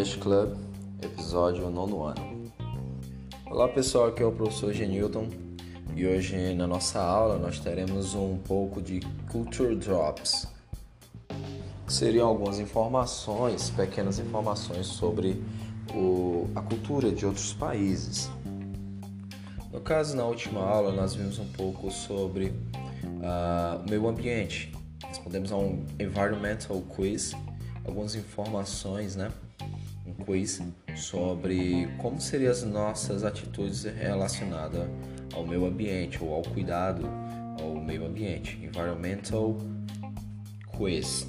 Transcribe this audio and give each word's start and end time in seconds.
English 0.00 0.16
Club, 0.16 0.56
episódio 1.02 1.68
nono 1.68 2.04
ano. 2.04 2.50
Olá 3.44 3.68
pessoal, 3.68 4.06
aqui 4.06 4.22
é 4.22 4.26
o 4.26 4.32
professor 4.32 4.72
Genilton 4.72 5.28
e 5.94 6.06
hoje 6.06 6.54
na 6.54 6.66
nossa 6.66 6.98
aula 7.02 7.36
nós 7.36 7.60
teremos 7.60 8.14
um 8.14 8.38
pouco 8.38 8.80
de 8.80 9.00
Culture 9.30 9.76
Drops, 9.76 10.48
que 11.86 11.92
seriam 11.92 12.26
algumas 12.26 12.58
informações, 12.58 13.68
pequenas 13.68 14.18
informações 14.18 14.86
sobre 14.86 15.44
o, 15.94 16.48
a 16.54 16.62
cultura 16.62 17.12
de 17.12 17.26
outros 17.26 17.52
países. 17.52 18.30
No 19.70 19.82
caso, 19.82 20.16
na 20.16 20.24
última 20.24 20.62
aula 20.62 20.92
nós 20.92 21.14
vimos 21.14 21.38
um 21.38 21.48
pouco 21.48 21.90
sobre 21.90 22.46
uh, 22.46 23.84
o 23.86 23.90
meio 23.90 24.08
ambiente. 24.08 24.72
Respondemos 25.06 25.52
a 25.52 25.58
um 25.58 25.84
environmental 25.98 26.80
quiz 26.96 27.34
algumas 27.84 28.14
informações, 28.14 29.14
né? 29.14 29.30
Quiz 30.24 30.62
sobre 30.96 31.88
como 31.98 32.20
seriam 32.20 32.50
as 32.50 32.62
nossas 32.62 33.24
atitudes 33.24 33.84
relacionadas 33.84 34.88
ao 35.34 35.46
meio 35.46 35.66
ambiente 35.66 36.22
ou 36.22 36.34
ao 36.34 36.42
cuidado 36.42 37.08
ao 37.60 37.74
meio 37.80 38.06
ambiente. 38.06 38.58
Environmental 38.62 39.56
Quiz. 40.76 41.26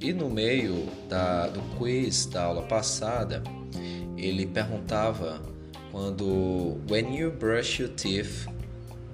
E 0.00 0.12
no 0.12 0.28
meio 0.28 0.86
da, 1.08 1.46
do 1.46 1.60
quiz 1.78 2.26
da 2.26 2.44
aula 2.44 2.62
passada, 2.62 3.42
ele 4.16 4.46
perguntava 4.46 5.40
quando 5.90 6.76
When 6.90 7.16
you 7.16 7.30
brush 7.30 7.80
your 7.80 7.90
teeth, 7.90 8.46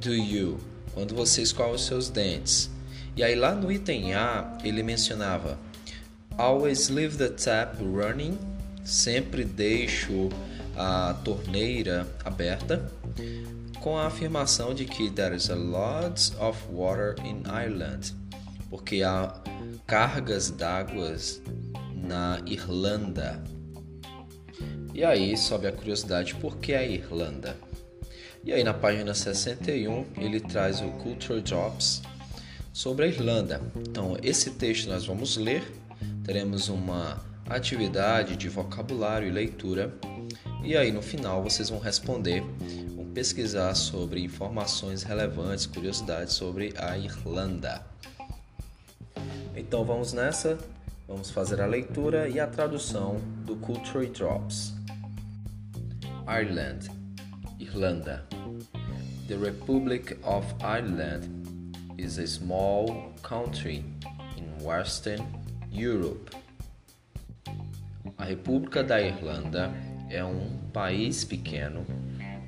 do 0.01 0.13
you? 0.13 0.59
Quando 0.95 1.15
você 1.15 1.43
escova 1.43 1.75
os 1.75 1.87
seus 1.87 2.09
dentes. 2.09 2.71
E 3.17 3.23
aí 3.23 3.35
lá 3.35 3.55
no 3.55 3.71
item 3.71 4.15
A, 4.15 4.59
ele 4.65 4.83
mencionava 4.83 5.59
Always 6.39 6.89
leave 6.89 7.19
the 7.19 7.29
tap 7.29 7.77
running. 7.81 8.39
Sempre 8.85 9.45
deixo 9.45 10.29
a 10.77 11.15
torneira 11.25 12.07
aberta. 12.25 12.91
Com 13.81 13.99
a 13.99 14.07
afirmação 14.07 14.75
de 14.75 14.85
que 14.85 15.11
there 15.11 15.35
is 15.35 15.51
a 15.51 15.55
lot 15.55 16.33
of 16.39 16.59
water 16.71 17.15
in 17.25 17.43
Ireland. 17.47 18.15
Porque 18.71 19.03
há 19.03 19.35
cargas 19.87 20.51
d'água 20.51 21.17
na 21.95 22.41
Irlanda. 22.47 23.43
E 24.95 25.05
aí 25.05 25.37
sobe 25.37 25.67
a 25.67 25.73
curiosidade 25.73 26.35
por 26.35 26.59
que 26.59 26.75
a 26.75 26.85
Irlanda? 26.85 27.57
E 28.45 28.53
aí 28.53 28.63
na 28.63 28.75
página 28.75 29.15
61 29.15 30.07
ele 30.17 30.41
traz 30.41 30.81
o 30.81 30.89
Culture 31.03 31.41
Drops 31.41 32.03
sobre 32.73 33.07
a 33.07 33.09
Irlanda. 33.09 33.61
Então 33.77 34.17
esse 34.23 34.51
texto 34.51 34.89
nós 34.89 35.05
vamos 35.07 35.37
ler 35.37 35.63
teremos 36.25 36.69
uma 36.69 37.21
atividade 37.49 38.37
de 38.37 38.49
vocabulário 38.49 39.29
e 39.29 39.31
leitura. 39.31 39.93
E 40.63 40.77
aí 40.77 40.93
no 40.93 41.03
final 41.03 41.43
vocês 41.43 41.69
vão 41.69 41.79
responder, 41.79 42.43
vão 42.95 43.07
pesquisar 43.07 43.75
sobre 43.75 44.23
informações 44.23 45.03
relevantes, 45.03 45.67
curiosidades 45.67 46.35
sobre 46.35 46.73
a 46.79 46.97
Irlanda. 46.97 47.85
Então 49.57 49.85
vamos 49.85 50.13
nessa, 50.13 50.59
vamos 51.07 51.31
fazer 51.31 51.61
a 51.61 51.67
leitura 51.67 52.29
e 52.29 52.41
a 52.41 52.47
tradução 52.47 53.17
do 53.45 53.57
Culture 53.57 54.07
Drops. 54.07 54.75
Ireland, 56.27 56.89
Irlanda. 57.59 58.25
The 59.29 59.37
Republic 59.37 60.17
of 60.25 60.47
Ireland 60.61 61.29
is 61.99 62.19
a 62.19 62.27
small 62.27 63.13
country 63.23 63.85
in 64.37 64.65
western 64.65 65.25
Europe. 65.71 66.42
A 68.23 68.25
República 68.25 68.85
da 68.85 69.03
Irlanda 69.03 69.75
é 70.09 70.25
um 70.25 70.57
país 70.73 71.25
pequeno 71.25 71.85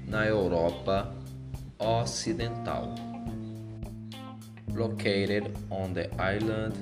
na 0.06 0.24
Europa 0.24 1.12
Ocidental. 1.80 2.94
Located 4.72 5.50
on 5.70 5.92
the 5.92 6.08
island 6.16 6.76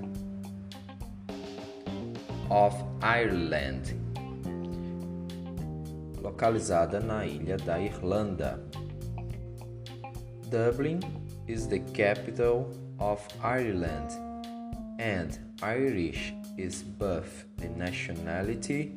of 2.51 2.77
Ireland. 3.01 3.97
Localizada 6.21 7.01
na 7.01 7.25
ilha 7.25 7.57
da 7.57 7.81
Irlanda. 7.81 8.63
Dublin 10.51 11.01
is 11.49 11.67
the 11.67 11.79
capital 11.95 12.69
of 12.99 13.27
Ireland 13.43 14.13
and 14.99 15.39
Irish 15.63 16.35
is 16.57 16.83
both 16.83 17.45
a 17.63 17.69
nationality 17.69 18.93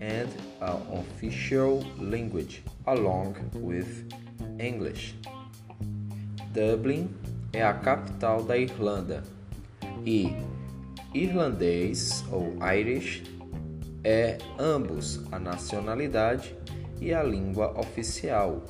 and 0.00 0.28
an 0.60 0.76
official 0.92 1.84
language, 1.98 2.62
along 2.86 3.36
with 3.54 4.10
English. 4.58 5.14
Dublin 6.52 7.08
é 7.52 7.62
a 7.62 7.74
capital 7.74 8.42
da 8.42 8.56
Irlanda 8.56 9.22
e 10.04 10.36
irlandês 11.14 12.24
ou 12.30 12.56
Irish 12.74 13.22
é 14.02 14.38
ambos 14.58 15.20
a 15.32 15.38
nacionalidade 15.38 16.54
e 17.00 17.14
a 17.14 17.22
língua 17.22 17.78
oficial, 17.78 18.62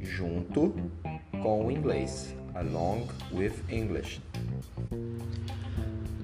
junto 0.00 0.74
com 1.42 1.66
o 1.66 1.70
inglês, 1.70 2.34
along 2.54 3.06
with 3.32 3.54
English. 3.70 4.20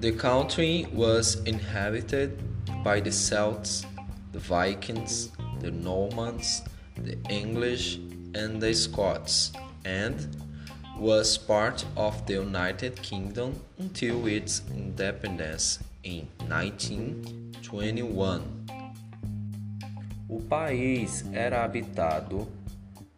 The 0.01 0.11
country 0.13 0.87
was 0.91 1.35
inhabited 1.45 2.41
by 2.83 2.99
the 3.01 3.11
Celts, 3.11 3.85
the 4.31 4.39
Vikings, 4.39 5.29
the 5.59 5.69
Normans, 5.69 6.63
the 6.97 7.19
English, 7.29 7.99
and 8.33 8.59
the 8.59 8.73
Scots, 8.73 9.51
and 9.85 10.27
was 10.97 11.37
part 11.37 11.85
of 11.95 12.25
the 12.25 12.33
United 12.33 12.99
Kingdom 13.03 13.61
until 13.77 14.25
its 14.25 14.63
independence 14.71 15.77
in 16.03 16.27
1921. 16.47 18.41
O 20.27 20.39
país 20.49 21.23
era 21.31 21.63
habitado 21.63 22.47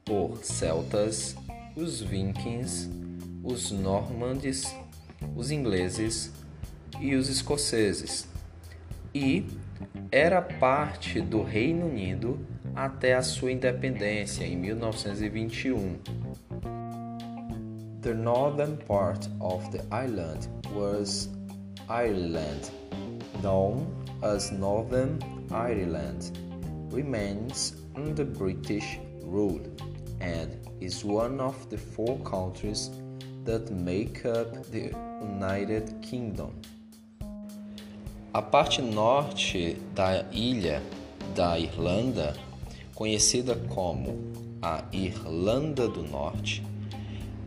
por 0.04 0.44
celtas, 0.44 1.38
os 1.78 2.02
vikings, 2.02 2.90
os 3.42 3.72
normandes, 3.72 4.66
os 5.34 5.50
ingleses, 5.50 6.43
e 7.00 7.16
os 7.16 7.30
escoceses, 7.30 8.28
e 9.14 9.46
era 10.12 10.42
parte 10.42 11.22
do 11.22 11.42
Reino 11.42 11.88
Unido 11.88 12.40
até 12.76 13.14
a 13.14 13.22
sua 13.22 13.52
independência 13.52 14.44
em 14.46 14.56
1921. 14.58 15.98
The 18.02 18.14
northern 18.14 18.78
part 18.88 19.30
of 19.40 19.70
the 19.72 19.82
island 19.92 20.50
was 20.74 21.30
Ireland, 21.88 22.72
known 23.42 23.88
as 24.22 24.52
Northern 24.52 25.20
Ireland, 25.52 26.32
remains 26.92 27.76
under 27.96 28.26
British 28.26 29.00
rule 29.24 29.62
and 30.20 30.50
is 30.82 31.04
one 31.04 31.40
of 31.40 31.56
the 31.70 31.78
four 31.78 32.18
countries 32.20 32.92
that 33.46 33.72
make 33.72 34.26
up 34.26 34.64
the 34.72 34.92
United 35.22 36.02
Kingdom. 36.02 36.54
A 38.34 38.42
parte 38.42 38.82
norte 38.82 39.78
da 39.94 40.26
ilha 40.32 40.82
da 41.36 41.60
Irlanda, 41.60 42.36
conhecida 42.96 43.56
como 43.70 44.34
a 44.60 44.84
Irlanda 44.92 45.88
do 45.88 46.02
Norte, 46.02 46.64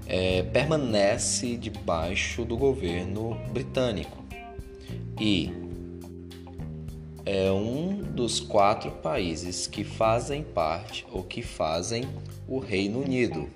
é, 0.07 0.45
permanece 0.45 1.57
debaixo 1.57 2.45
do 2.45 2.57
governo 2.57 3.37
britânico 3.53 4.25
e 5.21 5.53
é 7.25 7.51
um 7.51 8.01
dos 8.01 8.39
quatro 8.39 8.93
países 8.93 9.67
que 9.67 9.83
fazem 9.83 10.45
parte 10.45 11.05
ou 11.11 11.25
que 11.25 11.43
fazem 11.43 12.05
o 12.47 12.61
Reino 12.61 13.01
Unido. 13.01 13.51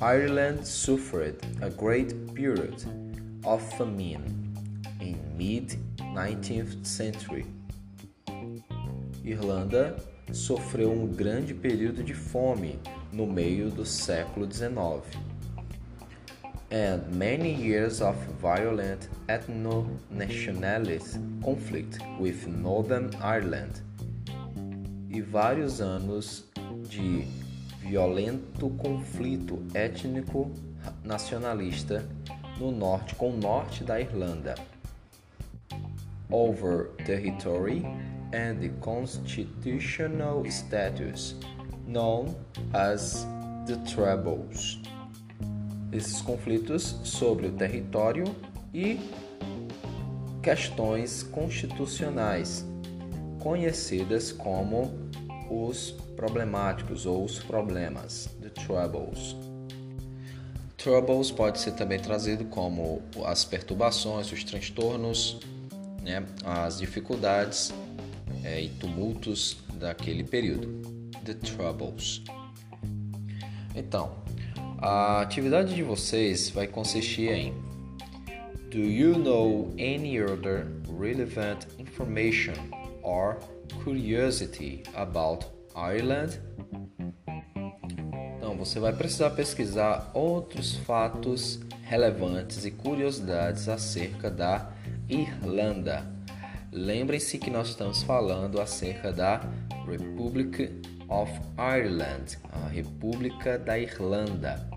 Ireland 0.00 0.66
suffered 0.66 1.36
a 1.60 1.68
great 1.68 2.14
period 2.32 2.86
of 3.44 3.62
famine 3.76 4.47
in 5.00 5.16
mid-19th 5.36 6.86
century. 6.86 7.46
Irlanda 9.24 9.96
sofreu 10.32 10.92
um 10.92 11.06
grande 11.06 11.54
período 11.54 12.02
de 12.02 12.14
fome 12.14 12.78
no 13.12 13.26
meio 13.26 13.70
do 13.70 13.84
século 13.84 14.50
XIX. 14.50 15.02
And 16.70 17.16
many 17.16 17.54
years 17.54 18.02
of 18.02 18.16
violent 18.40 19.08
ethno-nationalist 19.26 21.18
conflict 21.42 21.98
with 22.20 22.46
Northern 22.46 23.10
Ireland. 23.22 23.82
E 25.08 25.22
vários 25.22 25.80
anos 25.80 26.44
de 26.88 27.26
violento 27.80 28.68
conflito 28.70 29.62
étnico 29.72 30.50
nacionalista 31.02 32.06
no 32.58 32.70
norte 32.70 33.14
com 33.14 33.30
o 33.30 33.36
norte 33.36 33.82
da 33.82 33.98
Irlanda 33.98 34.54
over 36.30 36.90
territory 37.04 37.84
and 38.32 38.60
the 38.60 38.68
constitutional 38.80 40.44
status, 40.50 41.34
known 41.86 42.34
as 42.74 43.26
the 43.66 43.76
Troubles. 43.86 44.78
Esses 45.92 46.20
conflitos 46.20 47.00
sobre 47.02 47.46
o 47.46 47.52
território 47.52 48.24
e 48.74 49.00
questões 50.42 51.22
constitucionais, 51.22 52.64
conhecidas 53.40 54.32
como 54.32 54.90
os 55.50 55.92
problemáticos 56.14 57.06
ou 57.06 57.24
os 57.24 57.38
problemas, 57.38 58.28
the 58.40 58.50
troubles. 58.50 59.34
Troubles 60.76 61.30
pode 61.30 61.58
ser 61.58 61.72
também 61.72 61.98
trazido 61.98 62.44
como 62.46 63.02
as 63.24 63.44
perturbações, 63.44 64.30
os 64.30 64.44
transtornos, 64.44 65.40
né, 66.08 66.24
as 66.42 66.78
dificuldades 66.78 67.72
é, 68.42 68.62
e 68.62 68.70
tumultos 68.70 69.58
daquele 69.74 70.24
período, 70.24 70.80
the 71.24 71.34
troubles. 71.34 72.22
Então, 73.76 74.16
a 74.78 75.20
atividade 75.20 75.74
de 75.74 75.82
vocês 75.82 76.48
vai 76.48 76.66
consistir 76.66 77.30
em 77.30 77.52
Do 78.70 78.78
you 78.78 79.18
know 79.18 79.70
any 79.78 80.20
other 80.20 80.66
relevant 80.98 81.66
information 81.78 82.54
or 83.02 83.38
curiosity 83.82 84.82
about 84.94 85.46
Ireland? 85.74 86.40
Então, 88.36 88.56
você 88.56 88.80
vai 88.80 88.92
precisar 88.92 89.30
pesquisar 89.30 90.10
outros 90.14 90.76
fatos 90.76 91.60
relevantes 91.82 92.64
e 92.64 92.70
curiosidades 92.70 93.68
acerca 93.68 94.30
da 94.30 94.77
Irlanda. 95.08 96.06
Lembrem-se 96.70 97.38
que 97.38 97.50
nós 97.50 97.68
estamos 97.68 98.02
falando 98.02 98.60
acerca 98.60 99.10
da 99.12 99.40
Republic 99.86 100.82
of 101.08 101.32
Ireland, 101.56 102.38
a 102.52 102.68
República 102.68 103.58
da 103.58 103.78
Irlanda, 103.78 104.68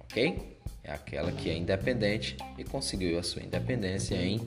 ok? 0.00 0.56
É 0.82 0.92
aquela 0.92 1.30
que 1.32 1.50
é 1.50 1.56
independente 1.56 2.36
e 2.56 2.64
conseguiu 2.64 3.18
a 3.18 3.22
sua 3.22 3.42
independência 3.42 4.14
em 4.14 4.38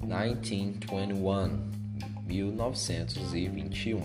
1921, 0.00 1.70
1921. 2.26 4.00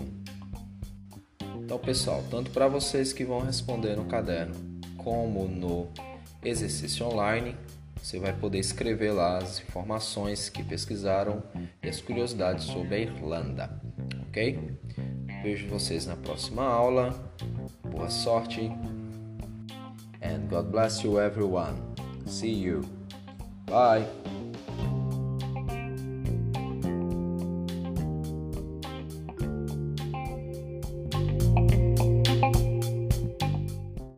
Então, 1.56 1.78
pessoal, 1.78 2.24
tanto 2.30 2.50
para 2.50 2.68
vocês 2.68 3.12
que 3.12 3.24
vão 3.24 3.40
responder 3.40 3.96
no 3.96 4.04
caderno 4.04 4.54
como 4.96 5.48
no 5.48 5.88
exercício 6.42 7.06
online, 7.06 7.56
você 8.02 8.18
vai 8.18 8.32
poder 8.32 8.58
escrever 8.58 9.12
lá 9.12 9.38
as 9.38 9.60
informações 9.60 10.48
que 10.48 10.62
pesquisaram 10.62 11.42
e 11.82 11.88
as 11.88 12.00
curiosidades 12.00 12.64
sobre 12.66 12.94
a 12.94 12.98
Irlanda, 12.98 13.70
ok? 14.28 14.78
Vejo 15.42 15.68
vocês 15.68 16.06
na 16.06 16.16
próxima 16.16 16.64
aula. 16.64 17.14
Boa 17.90 18.10
sorte. 18.10 18.70
And 20.22 20.48
God 20.48 20.70
bless 20.70 21.04
you 21.04 21.20
everyone. 21.20 21.76
See 22.26 22.52
you. 22.52 22.82
Bye. 23.66 24.37